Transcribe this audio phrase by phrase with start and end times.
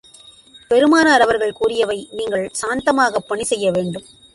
[0.71, 4.07] பெருமானார் அவர்கள் கூறியவை நீங்கள் சாந்தமாகப் பணி செய்ய வேண்டும்.